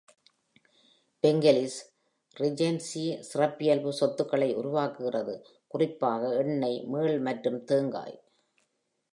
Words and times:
Bengkalis 1.23 1.75
Regency 2.35 3.03
சிறப்பியல்பு 3.19 3.93
சொத்துக்களை 3.93 4.49
உருவாக்குகிறது, 4.55 5.35
குறிப்பாக 5.67 6.35
எண்ணெய், 6.35 6.79
மீள் 6.85 7.19
மற்றும் 7.19 7.63
தேங்காய். 7.63 8.17